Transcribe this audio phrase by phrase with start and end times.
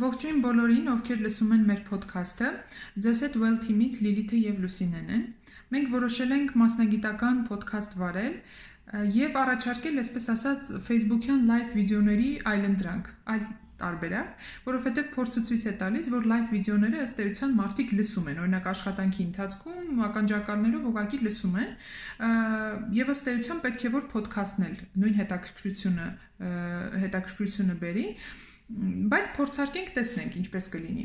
[0.00, 2.46] Ողջույն բոլորին, ովքեր լսում են մեր ոդքասթը։
[3.04, 5.24] Ձեզ հետ Well Team-ից Լիլիթը եւ Լուսինեն են։
[5.74, 8.38] Մենք որոշել ենք մասնագիտական ոդքասթ վարել
[9.12, 13.44] եւ առաջարկել, այսպես ասած, Facebook-յան live վիդեոների այլընտրանք, այլ
[13.82, 18.68] տարբերակ, որովհետև փորձը ցույց է տալիս, որ live վիդեոները ըստ էության մարդիկ լսում են, օրինակ
[18.72, 21.72] աշխատանքի ընթացքում ականջակալներով ուղակի լսում են,
[23.00, 26.06] եւ ըստ էության պետք է որ ոդքասթն էլ նույն հետաքրքրությունը
[27.02, 28.06] հետաքրքրությունը բերի,
[28.72, 31.04] բայց փորձարկենք տեսնենք ինչպես կլինի։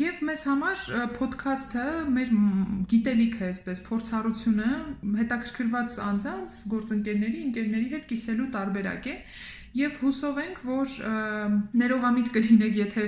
[0.00, 0.82] Եվ մեզ համար
[1.18, 1.84] ոդքասթը
[2.16, 2.32] մեր
[2.92, 4.68] գիտելիքը, այսպես փորձառությունը
[5.22, 9.16] հետաքրքրված անձանց, գործընկերների, ընկերների հետ կիսելու տարբերակ է
[9.74, 10.92] Եվ հուսով ենք, որ
[11.80, 13.06] ներողամիտ կլինեք, եթե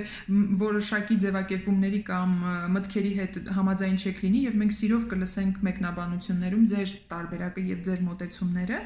[0.59, 2.33] որոշակի ձևակերպումների կամ
[2.75, 8.81] մտքերի հետ համաձայն չեք լինի եւ մենք սիրով կլսենք մեկնաբանություններում ձեր տարբերակը եւ ձեր մոտեցումները։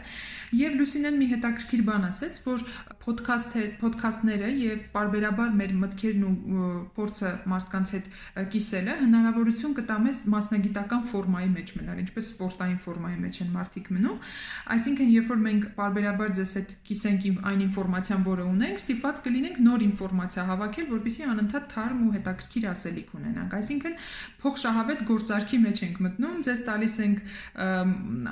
[0.61, 2.65] Եվ Լուսինեն մի հետաքրքիր բան ասեց, որ
[3.01, 8.09] ոդքասթ ոդքասթները եւ parberabar մեր մտքերն ու փորձը մարդկանց հետ
[8.53, 14.31] կիսելը հնարավորություն կտա մեզ մասնագիտական ֆորմայի մեջ մնալ, ինչպես սպորտային ֆորմայի մեջ են մարդիկ մնում։
[14.75, 19.85] Այսինքն, երբ որ մենք parberabar ձեզ հետ կիսենք այն ինֆորմացիան, որը ունենք, ստիպված կլինենք նոր
[19.87, 23.95] ինֆորմացիա հավաքել, որպեսզի անընդհատ թարմ ու հետաքրքիր ասելիք ունենանք։ Այսինքն
[24.43, 27.21] փոխշահավետ գործարքի մեջ ենք մտնում, ձեզ տալիս ենք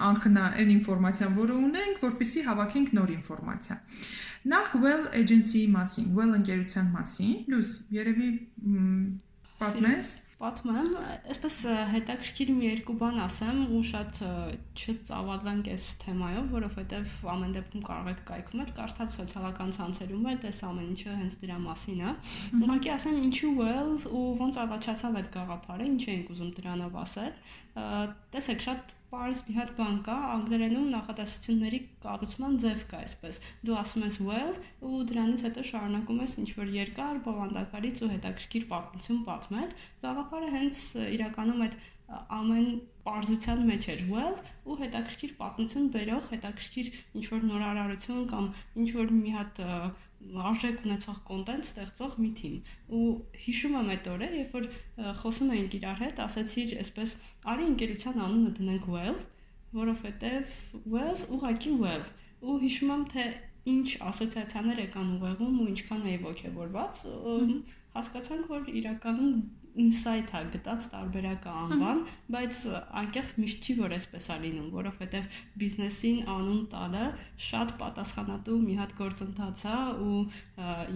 [0.10, 3.80] անխնա այն ինֆորմացիան, որը ունենք, որպեսզի հավաքենք նոր ինֆորմացիա։
[4.50, 8.30] Նախ Well Agency-ի մասին, Well ընկերության մասին, լույս, երևի
[9.60, 10.94] պատմես։ Պատմեմ,
[11.34, 11.56] այսպես
[11.92, 14.20] հետաքրքիր մի երկու բան ասեմ ու շատ
[14.72, 20.62] չծավալվենք այս թեմայով, որովհետև ամեն դեպքում կարող եք կայքում էլ կարդալ սոցիալական ցանցերում էլ տես
[20.70, 22.14] ամեն ինչը հենց դրա մասին է։
[22.60, 27.36] Ուղղակի ասեմ ինչու well ու ոնց առաջացավ այդ գաղափարը, ինչ ենք ուզում դրանով ասել։
[28.32, 34.04] Տեսեք, շատ Պարզ մի հատ բան կա, անգլերենում նախատեսությունների կառուցման ձև կա, այսպես։ Դու ասում
[34.06, 34.52] ես well
[34.86, 39.74] ու դրանից հետո շարունակում ես ինչ որ երկար, բովանդակարից ու հետաքրքիր պատմություն պատմել։
[40.06, 40.84] Գաղափարը հենց
[41.18, 41.80] իրականում այդ
[42.10, 42.70] ամեն
[43.06, 44.04] parзության մեջ էր.
[44.14, 44.38] Well
[44.70, 48.48] ու հետաքրքիր պատմություն բերող, հետաքրքիր ինչ որ նորարարություն կամ
[48.84, 49.62] ինչ որ մի հատ
[50.50, 52.56] արժեք ունեցող կոնտենտ ստեղծող մի թիմ
[53.00, 53.04] ու
[53.44, 54.66] հիշում եմ այդ օրը երբ որ
[55.22, 57.14] խոսում էինք իրար հետ ասացիր այսպես
[57.54, 59.20] արի ընկերության անունը դնենք well
[59.80, 60.58] որովհետև
[60.96, 62.06] well ուղակի well
[62.44, 63.26] ու հիշում եմ թե
[63.70, 67.02] ինչ ասոցիացիաներ եկան ուղեղում ու ինչքան էի ողջորված
[67.96, 69.36] հասկացանք որ իրականում
[69.84, 72.02] insight է գտած տարբերակը անվան,
[72.36, 72.60] բայց
[73.02, 77.06] անկեղծ միշտ չի որ այսպես է լինում, որովհետև բիզնեսին անուն տալը
[77.50, 79.80] շատ պատասխանատու մի հատ գործընթաց է
[80.10, 80.20] ու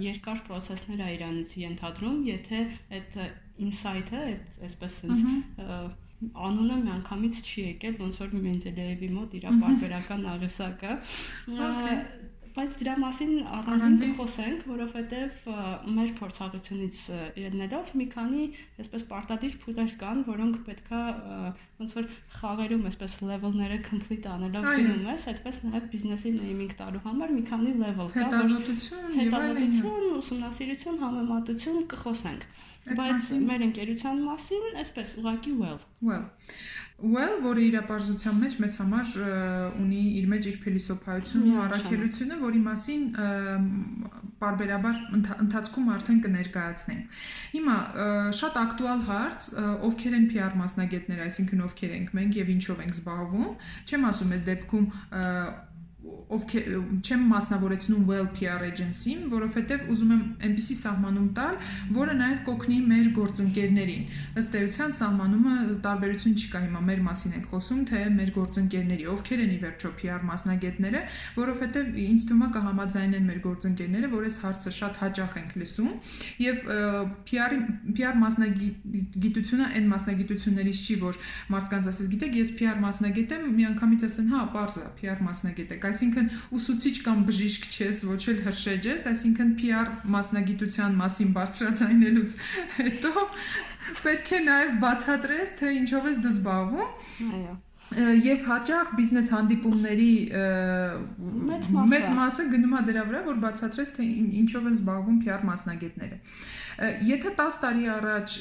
[0.03, 2.63] երկար process-ներ է իրանից ենթադրում, եթե
[2.99, 3.19] այդ
[3.63, 5.35] insight-ը այդ այսպես sense
[6.23, 10.93] անունը միանգամից չի եկել ոնց որ Մենձելեևի մոտ իր բարբերական աղյուսակը
[12.53, 15.45] բայց դրա մասին առանձին կխոսենք, որովհետև
[15.97, 16.99] մեր փորձառությունից
[17.41, 18.43] ելնելով մի քանի
[18.83, 21.01] այսպես պարտադիր փուլեր կան, որոնք պետքա
[21.81, 27.33] ոնց որ խաղերում այսպես level-ները complete անելով գնում ես, այդպես նաև բիզնեսի name-ing տալու համար
[27.33, 32.47] մի քանի level կա, հետազոտություն, հետազոտություն, ուսումնասիրություն, համեմատություն կխոսենք։
[32.83, 36.25] Բայց մեր ընկերության մասին, այսպես ուղակի well։ Well
[37.03, 39.13] well, որը իր ապարզության մեջ մեզ համար
[39.81, 43.01] ունի իր մեջ իր փիլիսոփայությունն ու առաքելությունը, որի մասին
[44.43, 47.19] բարբերաբար ընթացքում արդեն կներկայացնենք։
[47.57, 47.77] Հիմա
[48.39, 49.49] շատ ակտուալ հարց,
[49.89, 53.51] ովքեր են PR մասնագետներ, այսինքն ովքեր ենք մենք եւ ինչով ենք զբաղվում։
[53.83, 54.89] Չեմ ասում այս դեպքում
[56.03, 56.65] ովքեր
[57.03, 61.57] չեմ մասնավորեցնում well PR agency-ին, որովհետև ուզում եմ այնպիսի սահմանում տալ,
[61.95, 64.03] որը նաև կօգնի մեր գործընկերներին։
[64.41, 65.55] Ըստ էության սահմանումը
[65.85, 70.25] տարբերություն չկա հիմա մեր մասին ենք խոսում, թե մեր գործընկերների, ովքեր են ի վերջո PR
[70.27, 71.03] մասնագետները,
[71.37, 75.91] որովհետև ինձ թվում է կհամաձայնեն մեր գործընկերները, որ այս հարցը շատ հաճախ ենք լսում
[76.43, 76.57] եւ
[77.29, 77.59] PR-ի
[77.93, 81.19] PR մասնագիտությունը այն մասնագիտություններից չի, որ
[81.53, 86.29] մարդկանց ասես, գիտեք, ես PR մասնագետ եմ, միանգամից ասեն, հա, པարզա, PR մասնագետ եք այսինքն
[86.59, 92.37] ուսուցիչ կամ բժիշկ չես, ոչ էլ հրշեջ ես, այսինքն PR մասնագիտության մասին բարձրացնելուց
[92.79, 93.27] հետո
[94.03, 97.61] պետք է նաև բացատրես, թե ինչով ես դու զբաղվում։ Այո
[97.93, 100.13] եւ հաճախ բիզնես հանդիպումների
[101.49, 104.07] մեծ մասը մեծ մասը գնում է դրա վրա, որ բացատրես թե
[104.41, 106.17] ինչով են զբաղվում PR մասնագետները։
[107.05, 108.37] Եթե 10 տարի առաջ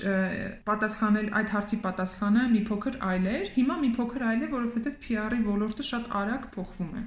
[0.68, 5.40] պատասխանել այդ հարցի պատասխանը մի փոքր այլ էր, հիմա մի փոքր այլ է, որովհետեւ PR-ի
[5.50, 7.04] ոլորտը շատ արագ փոխվում է։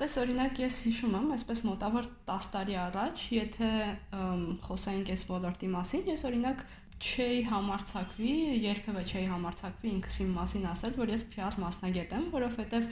[0.00, 3.72] Տես օրինակ ես հիշում եմ, այսպես մոտավոր 10 տարի առաջ, եթե
[4.68, 6.62] խոսայինք այս ոլորտի մասին, ես օրինակ
[7.04, 8.34] չէի համարցակվի,
[8.64, 12.86] երբևէ չէի համարցակվի ինքս իմ մասին ասել, որ ես PR մասնագետ եմ, որովհետև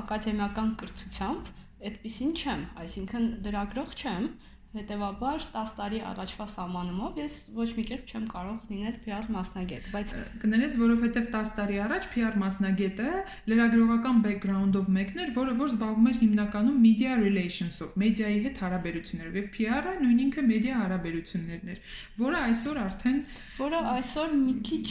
[0.00, 1.50] ակադեմիական կրթությամբ
[1.86, 4.28] այդպեսին չեմ, այսինքն լրագրող չեմ,
[4.76, 10.12] Հետևաբար 10 տարի առաջվա սահմանումով ես ոչ մի կերպ չեմ կարող լինել PR մասնագետ, բայց
[10.42, 13.08] կներես, որովհետև 10 տարի առաջ PR մասնագետը
[13.52, 19.50] լրագրողական background-ով մեկն էր, որը որ զբաղվում էր հիմնականում media relations-ով, մեդիայի հետ հարաբերություններով, եւ
[19.56, 21.82] PR-ը նույն ինքը մեդիա հարաբերություններն էր,
[22.20, 23.20] որը այսօր արդեն
[23.56, 24.88] որը այսօր մի քիչ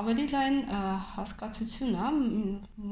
[0.00, 0.54] ավելի լայն
[1.12, 2.12] հասկացություն է,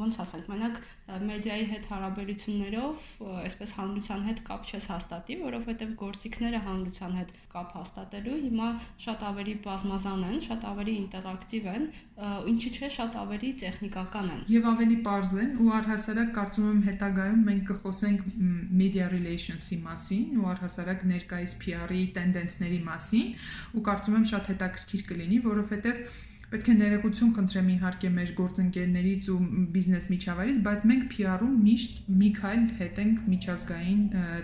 [0.01, 0.81] ոնց ասենք, մենակ
[1.31, 3.07] մեդիայի հետ հարաբերություններով
[3.41, 8.69] այսպես հանրության հետ կապ չես հաստատի, որովհետև գործիքները հանրության հետ կապ հաստատելու հիմա
[9.05, 11.87] շատ ավելի բազմազան են, շատ ավելի ինտերակտիվ են,
[12.53, 17.45] ինչի՞ չէ շատ ավելի տեխնիկական են։ Եվ ավելի པարզ են ու առհասարակ կարծում եմ հետագայում
[17.51, 18.25] մենք կխոսենք
[18.81, 23.31] media relations-ի մասին ու առհասարակ ներկայիս PR-ի տենդենսների մասին
[23.81, 26.05] ու կարծում եմ շատ հետաքրքիր կլինի, որովհետև
[26.51, 29.35] Պետք է ներողություն խնդրեմ իհարկե մեր գործընկերներից ու
[29.75, 34.01] բիզնես միջավայրից, բայց մենք PR-ում միշտ մի քայլ հետ ենք միջազգային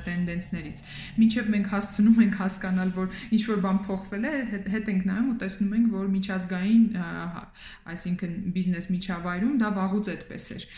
[0.07, 0.83] տենդենսներից։
[1.23, 4.35] Մինչև մենք հասցնում ենք հասկանալ, որ ինչ որ բան փոխվել է,
[4.77, 6.85] հետ ենք նայում ու տեսնում ենք, որ միջազգային,
[7.97, 10.69] այսինքն բիզնես միջավայրում դա վաղուց այդպես էր։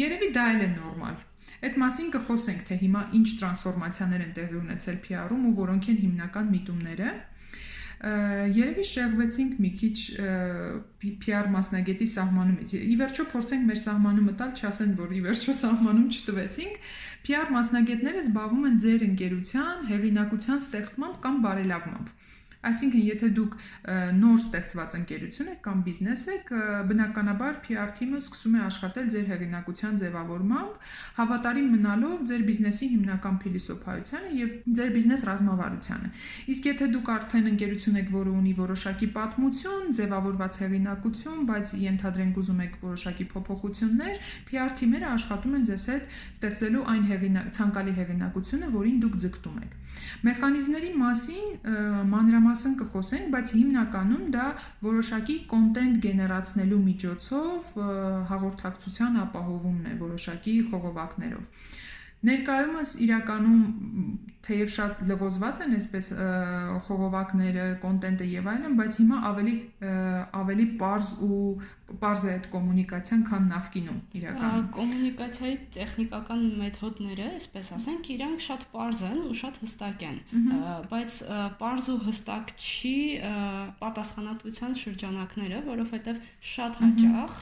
[0.00, 1.20] Երևի դա էլ է նորմալ
[1.62, 6.48] Այդ մասին կխոսենք, թե հիմա ինչ տրանսֆորմացիաներ են տեղի ունեցել PR-ում ու որոնք են հիմնական
[6.54, 7.10] միտումները
[8.02, 9.96] երևի շեղվեցինք մի քիչ
[11.22, 16.80] PR մասնագետի սահմանումից։ Ի վերջո փորձենք մեր սահմանումը տալ, չասեն, որ ի վերջո սահմանում չտվեցինք։
[17.28, 22.10] PR մասնագետները զբաղվում են ձեր ընկերության հեղինակության ստեղծմամբ կամ բարելավմամբ։
[22.62, 23.54] Այսինքն, եթե դուք
[24.22, 26.50] նոր ստեղծված ընկերություն եք կամ բիզնես եք,
[26.86, 30.76] բնականաբար PR թիմը սկսում է աշխատել ձեր հեղինակության ձևավորմամբ,
[31.18, 36.12] հավատարիմ մնալով ձեր բիզնեսի հիմնական փիլիսոփայությանը եւ ձեր բիզնես ռազմավարությանը։
[36.52, 42.62] Իսկ եթե դուք արդեն ընկերություն եք, որը ունի որոշակի պատմություն, ձևավորված հեղինակություն, բայց ենթադրենք ուզում
[42.62, 44.22] եք որոշակի փոփոխություններ,
[44.52, 49.78] PR թիմերը աշխատում են ձեզ հետ ստեղծելու այն հեղինակ ցանկալի հեղինակությունը, որին դուք ձգտում եք։
[50.22, 51.46] Մեխանիզմների մասին
[52.12, 52.51] մանրամասն
[52.82, 54.46] կխոսենք, բայց հիմնականում դա
[54.86, 57.70] որոշակի կոնտենտ գեներացնելու միջոցով
[58.32, 61.66] հաղորդակցության ապահովումն է որոշակի խողովակներով։
[62.28, 63.62] Ներկայումս իրականում
[64.46, 66.08] թեև շատ լվոզված են այսպես
[66.86, 69.54] խողովակները, կոնտենտը եւ այլն, բայց հիմա ավելի
[70.42, 71.44] ավելի པարզ ու
[71.92, 79.02] པարզ է այդ կոմունիկացիան, քան նախկինում իրականում։ Կոմունիկացիայի տեխնիկական մեթոդները, այսպես ասենք, իրանք շատ པարզ
[79.08, 80.18] են ու շատ հստակ են,
[80.92, 81.16] բայց
[81.60, 82.94] པարզ ու հստակ չի
[83.82, 86.22] պատասխանատվության շրջանակները, որովհետեւ
[86.52, 87.36] շատ հաճախ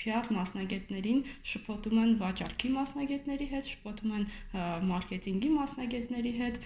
[0.00, 1.20] PR մասնագետներին
[1.50, 4.24] շփոթում են վաճառքի մասնագետների հետ, շփոթում են
[4.90, 6.60] մարքեթինգի մասնագետների հետ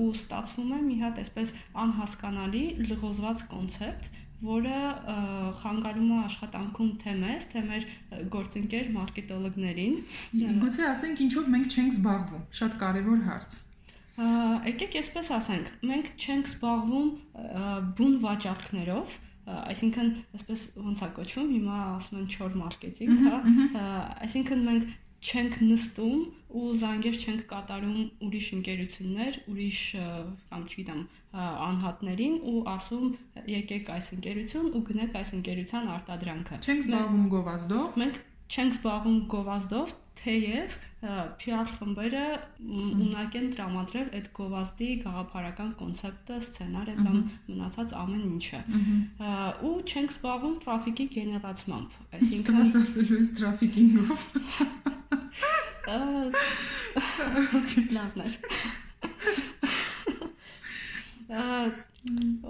[0.00, 1.54] ու ստացվում է մի հատ այսպես
[1.84, 4.10] անհասկանալի լղոզված կոնցեպտ,
[4.40, 4.76] որը
[5.60, 7.88] խանգարում է աշխատանքում թե մեզ, թե մեր
[8.34, 9.98] գործընկեր մարքետոլոգներին։
[10.62, 13.58] Գուցե ասենք ինչով մենք չենք զբաղվում։ Շատ կարևոր հարց։
[14.70, 17.10] Եկեք այսպես ասենք, մենք չենք զբաղվում
[18.00, 19.14] բուն վաճառքներով,
[19.50, 23.38] այսինքն այսպես ոնց է կոչվում, հիմա ասում են չոր մարքեթինգ, հա,
[24.26, 26.20] այսինքն մենք չենք նստում
[26.50, 29.80] ու զանգեր չենք կատարում ուրիշ ընկերություններ, ուրիշ
[30.50, 31.02] կամ չգիտեմ,
[31.68, 33.06] անհատներին ու ասում
[33.54, 38.20] եկեք այս ընկերություն ու գնեք այս ընկերության արտադրանքը։ Չենք զբաղվում գովազդով։ Մենք
[38.50, 40.78] չենք զբաղվում գովազդով, թեև
[41.40, 42.24] PR խմբերը
[42.60, 48.62] ունակ են տրամադրել այդ գովազդի գաղափարական կոնցեպտը, սցենարը կամ մնացած ամեն ինչը։
[49.70, 54.26] Ու չենք զբաղվում տրաֆիկի գեներացմամբ, այսինքն ասելու ես տրաֆիկինգով։
[57.94, 58.28] Լավն է։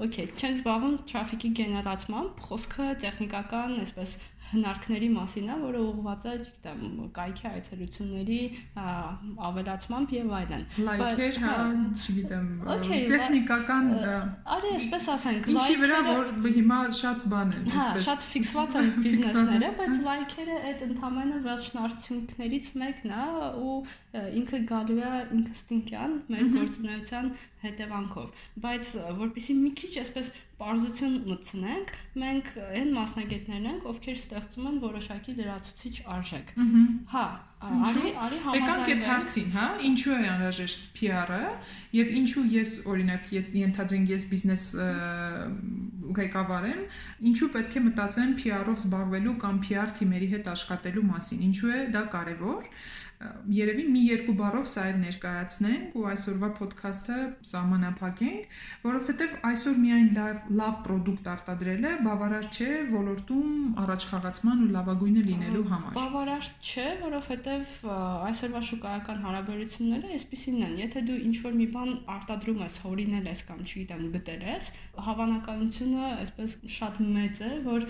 [0.01, 4.11] Okay, չենք զբաղվում տրաֆիկի գեներացմամբ, խոսքը տեխնիկական, այսպես
[4.51, 6.81] հնարքների մասին է, որը ուղղված է, չգիտեմ,
[7.17, 8.41] կայքի այցելությունների
[9.51, 11.55] ավելացմամբ եւ այլն։ Լայքեր, հա,
[12.01, 12.49] չգիտեմ,
[13.11, 13.91] տեխնիկական
[14.51, 18.91] Արի, այսպես ասենք, ինչի վրա որ հիմա շատ բան են, այսպես։ Հա, շատ ֆիքսված են
[19.05, 23.25] բիզնեսները, բայց լայքերը այդ ընդհանրապես վերջնարդյունքներից մեկն է
[23.61, 23.77] ու
[24.41, 27.31] ինքը գալու է ինքստինկյան մեր գործունեության
[27.65, 34.75] հետևանքով բայց որpիսի մի քիչ այսպես Պարզություն մտցնենք, մենք այն մասնագետներն ենք, ովքեր ստեղծում են
[34.83, 36.51] որոշակի լրացուցիչ արժեք։
[37.15, 37.23] Հա,
[37.71, 41.41] արի, արի համաձայն։ Եկանք այդ հարցին, հա, ինչու է անհրաժեշտ PR-ը
[41.97, 44.65] եւ ինչու ես օրինակ ենթադրենք ես բիզնես
[46.21, 46.87] ղեկավար եմ,
[47.31, 52.05] ինչու պետք է մտածեմ PR-ով զբաղվելու կամ PR թիմերի հետ աշխատելու մասին։ Ինչու է դա
[52.13, 52.69] կարեւոր
[53.53, 57.17] երևի մի երկու բառով սա էլ ներկայացնենք ու այսօրվա ոդքասթը
[57.51, 63.51] սահմանափակենք, որովհետև այսօր միայն լավ լավ product արտադրելը բավարար չէ ոլորտում
[63.85, 67.75] առաջխաղացման ու լավագույնը լինելու համար։ Բավարար չէ, որովհետև
[68.31, 73.61] այսօրվա շուկայական հարաբերությունները այսպեսին են։ Եթե դու ինչ-որ մի բան արտադրում ես, հորինել ես կամ
[73.69, 74.71] չգիտեմ, գտել ես,
[75.11, 77.87] հավանականությունը այսպես շատ մեծ է, որ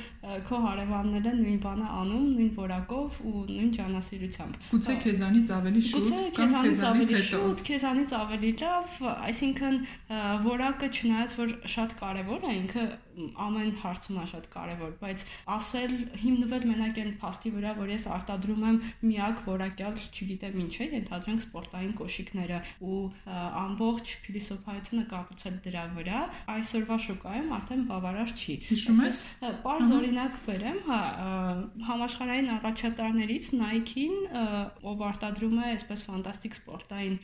[0.50, 6.30] քո հարևանները նույն բանը անում, նույն որակով ու նույն ջանասիրությամբ։ Գուցե քեզանից ավելի շուտ կամ
[6.36, 8.94] քեզանից ավելի շուտ, քեզանից ավելի լավ,
[9.28, 9.76] այսինքն
[10.46, 12.84] որակը չնայած որ շատ կարևոր է, ինքը
[13.46, 15.24] ամեն հարցում է շատ կարևոր, բայց
[15.56, 18.78] ասել հիմնվել մենակ այն փաստի վրա, որ ես արտադրում եմ
[19.10, 22.60] միակ որակյալ, չգիտեմ ինչ է, ենթադրենք սպորտային կոշիկները
[22.90, 23.00] ու
[23.60, 26.20] ամբողջ փիլիսոփայությունը կառուցել դրա վրա,
[26.54, 29.20] այսօրվա շուկայում արդեն բավարար չի։ Հիշում ես։
[29.64, 31.00] Պարզ օրինակ բերեմ, հա,
[31.90, 34.16] համաշխարհային առաջատարներից Nike-ին,
[34.90, 37.20] ով արտադրում է այսպես ֆանտաստիկ սպորտային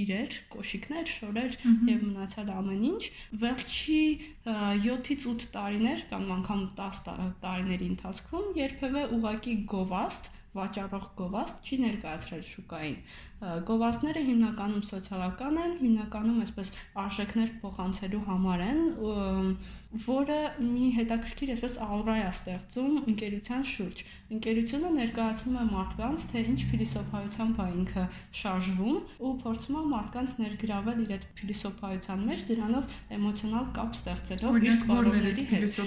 [0.00, 1.56] իրեր, կոշիկներ, շորեր
[1.90, 3.02] եւ մնացած ամեն ինչ
[3.42, 3.98] վերջի
[4.46, 7.02] 7-ից 8 տարիներ կամ անգամ 10
[7.44, 12.96] տարիների ընթացքում երբևէ ուղակի գովաստ վաճառող գովաստ չի ներկայացրել շուկային
[13.36, 16.70] Գովազդները հիմնականում սոցիալական են, հիմնականում այսպես
[17.02, 18.80] արժեքներ փոխանցելու համար են,
[20.06, 26.60] որը մի հետաքրքիր այսպես աուրա է ստեղծում ընկերության շուրջ։ Ընկերությունը ներկայացնում է մարդկանց, թե ինչ
[26.70, 28.04] փիլիսոփայությամբ է ինքը
[28.40, 34.74] շարժվում ու փորձում է մարդկանց ներգրավել իր այդ փիլիսոփայության մեջ, դրանով էմոցիոնալ կապ ստեղծելով իր
[34.76, 35.78] սպորտների հետ։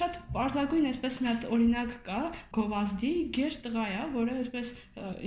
[0.00, 2.22] Շատ բարձրագույն այսպես մի հատ օրինակ կա,
[2.56, 4.72] գովազդի գեր տղա է, որը այսպես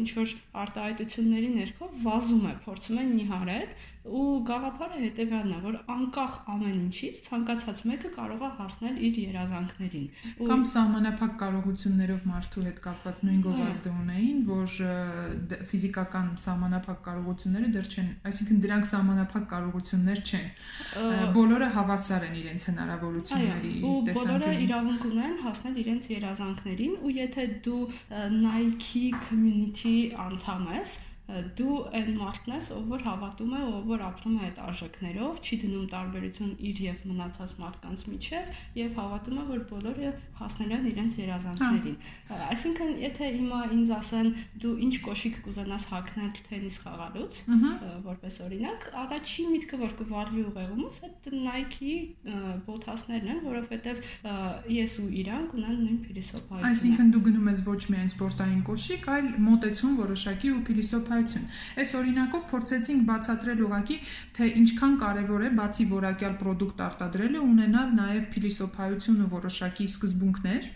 [0.01, 3.69] ինչ որ արտահայտություն ուսումնների ներքո վազում է, փորձում է նիհարել
[4.03, 10.07] ու գաղափարը հետեւյալն է, որ անկախ ամեն ինչից ցանկացած մեկը կարող է հասնել իր երազանքներին։
[10.49, 14.75] Կամ սահմանափակ կարողություններով մարդու հետ կապված նույն գովազդը ունեին, որ
[15.71, 20.51] ֆիզիկական սահմանափակ կարողությունները դեռ չեն, այսինքն դրանք սահմանափակ կարողություններ չեն։
[21.39, 27.47] Բոլորը հավասար են իրենց հնարավորությունների տեսանկյունից։ Ու բոլորը իրավունք ունեն հասնել իրենց երազանքներին ու եթե
[27.63, 27.81] դու
[28.43, 30.99] Nike community անդամ ես,
[31.57, 35.57] դու այն մարդն ես, ով որ հավատում է, ով որ ապրում է այդ արժեքներով, չի
[35.63, 41.17] դնում տարբերություն իր եւ մնացած մարդկանց միջև եւ հավատում է, որ բոլորը հասնել են իրենց
[41.23, 41.97] երազանքներին։
[42.29, 44.29] հա։ Այսինքն, եթե հիմա ինձ ասեն,
[44.63, 47.39] դու ինչ կոշիկ կուզենաս հագնել թենիս խաղալուց,
[48.03, 51.93] որպես օրինակ, առաջին միտքը, որ կվարվի ուղեղումս, այդ Nike
[52.67, 54.03] բոթասներն են, որովհետեւ
[54.73, 59.29] ես ու իրանք ունեն նույն փիլիսոփայություն։ Այսինքն դու գնում ես ոչ միայն սպորտային կոշիկ, այլ
[59.43, 61.45] մոտեցում որոշակի ու փիլիսոփա փիլիսոփայություն։
[61.81, 63.97] Այս օրինակով փորձեցինք բացատրել ուղակի,
[64.35, 70.69] թե ինչքան կարևոր է բացի որակյալ product արտադրելը ունենալ նաև փիլիսոփայություն ու որոշակի սկզբունքներ,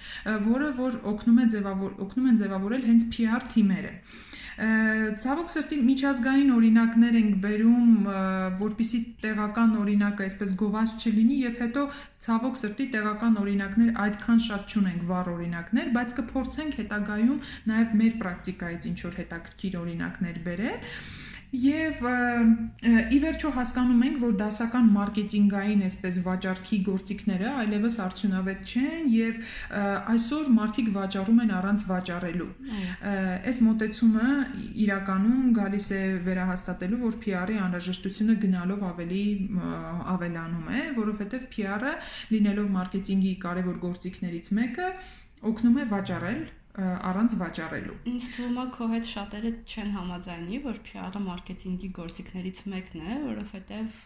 [0.48, 3.94] որը որ օգնում է ձևավոր օգնում են ձևավորել հենց PR թիմերը։
[4.58, 7.90] Ցավոք սրտի միջազգային օրինակներ ենք բերում,
[8.58, 11.84] որpիսի տեղական օրինակը այսպես գովազդ չլինի եւ հետո
[12.26, 18.90] ցավոք սրտի տեղական օրինակներ այդքան շատ չունենք վառ օրինակներ, բայց կփորձենք հետագայում նաեւ մեր պրակտիկայից
[18.90, 20.82] ինչ որ հետաքրքիր օրինակներ բերել
[21.56, 22.02] Եվ
[23.08, 29.38] ի վերջո հասկանում ենք, որ դասական մարքեթինգային այսպես վաճառքի գործիքները այլևս արդյունավետ չեն եւ
[30.14, 32.50] այսօր մարդիկ վաճառում են առանց վաճառելու։
[33.48, 34.28] Այս մոտեցումը
[34.88, 39.24] իրականում գալիս է վերահաստատելու, որ PR-ի անհրաժեշտությունը գնալով ավելի
[40.18, 41.96] ավելանում է, որովհետեւ PR-ը
[42.36, 44.92] լինելով մարքեթինգի կարևոր գործիքներից մեկը
[45.48, 46.40] օգնում է վաճառել
[46.78, 53.08] առանց վաճառելու։ Ինձ թվում է քո հետ շատերը չեն համաձայնի, որ PR-ը մարքեթինգի գործիքներից մեկն
[53.08, 54.04] է, որովհետև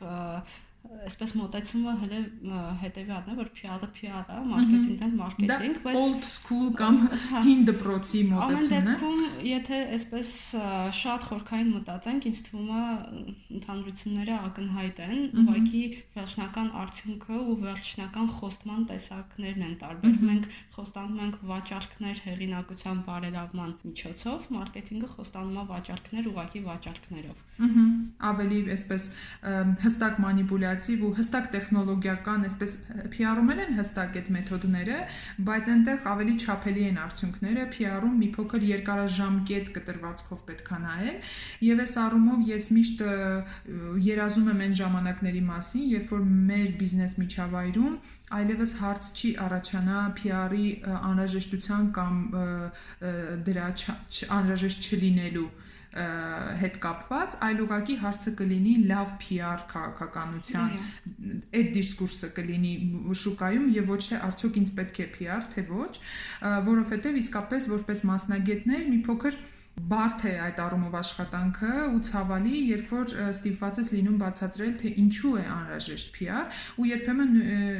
[0.81, 2.19] այսպես մոտեցումը հələ
[2.81, 8.21] հետեւյալն է որ PR-ը PR-ը, մարքեթինգն էլ մարքեթինգ, բայց old school կամ հա։ հին դպրոցի
[8.31, 10.31] մոտեցումն է։ Ամեն դեպքում, եթե այսպես
[11.01, 12.83] շատ խորքային մտածենք, ինձ թվում է
[13.61, 15.83] ընդհանրությունները ակնհայտ են, ուղղակի
[16.17, 24.49] վերջնական արդյունքը ու վերջնական խոստման տեսակներն են տարբեր։ Մենք խոստանում ենք վաճառքներ հեղինակության բարելավման միջոցով,
[24.57, 27.85] մարքեթինգը խոստանում է վաճառքներ ուղղակի վաճառքներով։ Ահա,
[28.31, 29.07] ավելի այսպես
[29.81, 32.71] հստակ մանիպուլյացիա կրեատիվ ու հստակ տեխնոլոգիական, այսպես
[33.13, 34.97] PR-ում են հստակ այդ մեթոդները,
[35.47, 41.17] բայց այնտեղ ավելի չափելի են արդյունքները, PR-ում մի փոքր երկարաժամկետ կտրվածքով պետք է նայել,
[41.67, 43.03] եւ այս առումով ես միշտ
[44.07, 47.97] երազում եմ այն ժամանակների մասին, երբ որ մեր բիզնես միջավայրում
[48.41, 52.21] այլևս հարց չի առաջանա PR-ի անհրաժեշտության կամ
[53.51, 53.67] դրա
[54.39, 55.49] անհրաժեշտ չլինելու
[55.91, 60.77] հետ կապված, այլ ուղղակի հարցը կլինի լավ PR քաղաքականության
[61.59, 62.73] այդ դիսկուրսը կլինի
[63.21, 65.91] շուկայում եւ ոչ թե արդյոք ինձ պետք է PR, թե ոչ,
[66.71, 69.37] որովհետեւ իսկապես որպես մասնագետներ մի փոքր
[69.91, 75.31] բարդ է այդ առումով աշխատանքը ու ցավալի, երբ որ ստիպված ես լինում բացատրել, թե ինչու
[75.41, 77.33] է անհրաժեշտ PR ու երբեմն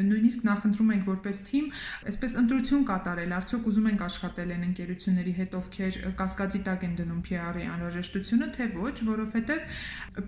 [0.10, 1.70] նույնիսկ նախընտրում ենք որպես թիմ,
[2.12, 7.22] այսպես ընտրություն կատարել, արդյոք ուզում ենք աշխատել այն ընկերությունների հետ, ովքեր կասկածի տակ են դնում
[7.32, 9.80] PR-ի անհրաժեշտությունը, թե ոչ, որովհետև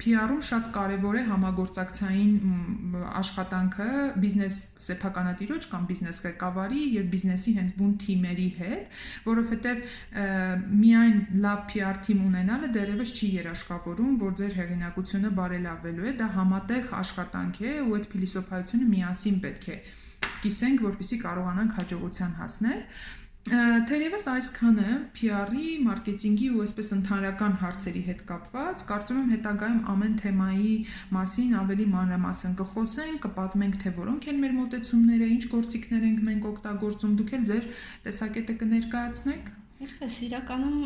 [0.03, 2.33] PR-ում շատ կարևոր է համագործակցային
[3.23, 3.89] աշխատանքը
[4.23, 9.83] բիզնես սեփականատիրոջ կամ բիզնես ղեկավարի եւ բիզնեսի հենց բուն թիմերի հետ, որովհետեւ
[10.83, 16.93] միայն լավ PR թիմ ունենալը դեռևս չի երաշխավորում, որ ձեր հեղինակությունը բարելավելու է, դա համատեղ
[17.01, 19.77] աշխատանք է ու այդ փիլիսոփայությունը միասին պետք է
[20.43, 22.81] կիսենք, որպեսզի կարողանանք հաջողության հասնել
[23.43, 30.71] Թերևս այսքանը PR-ի, մարքեթինգի ու այսպես ընդհանրական հարցերի հետ կապված, կարծում եմ հետագայում ամեն թեմայի
[31.17, 37.17] մասին ավելի մանրամասն կխոսենք, կպատմենք թե որոնք են մեր մոտեցումները, ինչ գործիքներ ենք մենք օգտագործում,
[37.19, 37.67] դուք էլ ձեր
[38.07, 39.51] տեսակետը կներկայացնեք։
[39.83, 40.79] Ինչպես իրականում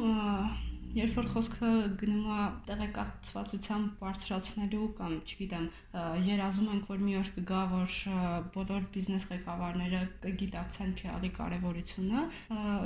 [0.97, 1.67] Երբ որ խոսքը
[2.01, 2.37] գնում է
[2.67, 5.65] տեղեկատվացության բարձրացնելու կամ, չգիտեմ,
[6.25, 7.97] երազում ենք, որ մի օր կգա, որ
[8.55, 12.23] բոլոր բիզնես ղեկավարները կգիտակցեն PR-ի կարևորությունը,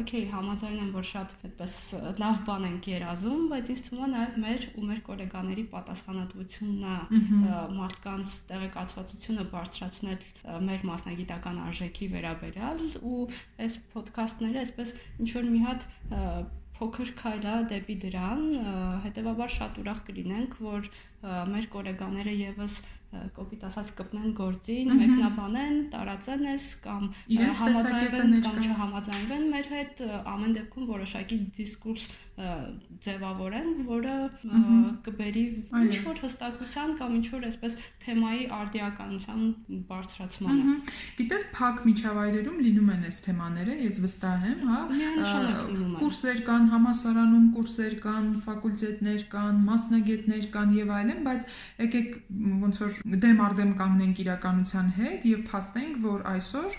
[0.01, 1.77] օքեյ, համաձայն եմ, որ շատ այդպես
[2.20, 6.98] լավ բան ենք երազում, բայց ինձ թվում է նաև մեր ու մեր գոլեգաների պատասխանատվությունն է
[7.80, 10.30] մարդկանց տեղեկացվածությունը բարձրացնել
[10.68, 13.22] մեր մասնագիտական արժեքի վերաբերյալ ու
[13.68, 15.88] այս ոդքասթները այսպես ինչ որ մի հատ
[16.81, 18.45] փոքր քայլ է դեպի դրան,
[19.05, 20.88] հետեւաբար շատ ուրախ կլինենք, որ
[21.21, 22.81] մեր գոլեգաները եւս
[23.35, 27.09] կոպիտ ասած կպնեն գործին, մեկնաբանեն, տարածեն ես կամ
[27.59, 32.05] համաձայնվեն կամ չհամաձայնվեն մեր հետ, ամեն դեպքում որոշակի դիսկուրս
[33.01, 34.13] ձևավորեն, որը
[35.05, 35.43] կբերի
[35.81, 37.75] ինչ որ հստակության կամ ինչ որ այսպես
[38.05, 39.41] թեմայի արդիականության
[39.89, 40.75] բարձրացմանը։
[41.19, 44.79] Գիտես, փակ միջավայրերում լինում են այս թեմաները, ես վստահ եմ, հա։
[46.01, 51.46] Կուրսեր կան համասարանում, կուրսեր կան, ֆակուլտետներ կան, մասնագետներ կան եւ այլն, բայց
[51.82, 52.10] եկեք
[52.62, 56.77] ոնց որ դեմ արդեմ կանգնենք իրականության հետ եւ փաստենք, որ այսօր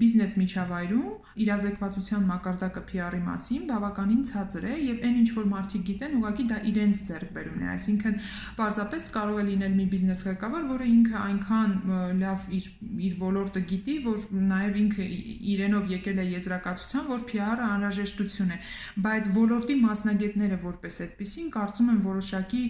[0.00, 1.10] բիզնես միջավայրում
[1.44, 6.58] իրազեկվածության մակարդակը PR-ի մասին բավականին ցածր է եւ այն ինչ որ մարդիկ գիտեն, ուղղակի դա
[6.70, 8.16] իրենց ձեռքբերումն է, այսինքն
[8.60, 11.74] պարզապես կարող է լինել մի բիզնես ղեկավար, որը ինքը այնքան
[12.20, 12.66] լավ իր
[13.10, 15.06] իր ոլորտը գիտի, որ նաեւ ինքը
[15.54, 18.58] իրենով եկել է եզրակացության, որ PR-ը անհրաժեշտություն է,
[19.06, 22.62] բայց ոլորտի մասնագետները որպես այդպեսին կարծում եմ որոշակի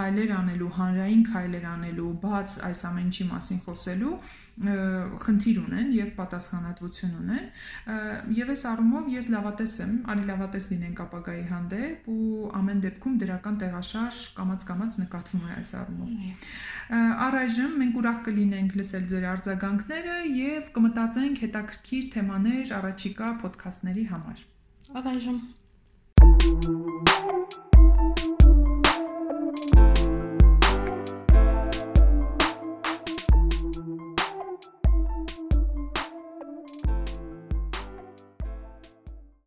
[0.00, 4.12] քայլեր անելու, հանրային քայլեր անելու, բաց այս ամեն ինչի մասին խոսելու
[4.60, 7.44] խնդիր ունեն եւ պատասխանատվություն ունեն
[8.36, 13.58] եւ այս առումով ես լավատես եմ, արի լավատես լինենք ապագայի հանդեպ ու ամեն դեպքում դրական
[13.62, 16.10] տեղաշարժ կամած-կամած նկատվում է այս առումով։
[17.30, 24.44] Առայժմ մենք ուրախ կլինենք լսել ձեր արձագանքները եւ կմտածենք հետաքրքիր թեմաներ առաջիկա ոդքասթների համար։
[25.00, 25.38] Առայժմ